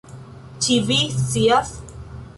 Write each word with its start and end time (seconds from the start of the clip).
Ĉi 0.67 0.79
vi 0.87 0.97
scias? 1.19 1.73